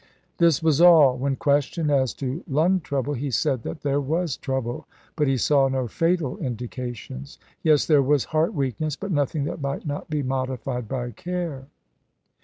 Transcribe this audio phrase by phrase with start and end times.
[0.39, 1.15] This was all.
[1.15, 5.67] When questioned as to lung trouble, he said that there was trouble, but he saw
[5.67, 7.37] no fatal indications.
[7.61, 11.67] Yes, there was heart weakness; but nothing that might not be modified by care.